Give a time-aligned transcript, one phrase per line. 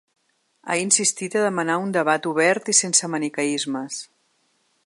[0.69, 4.03] Ha insistit a demanar un debat obert i sense maniqueismes.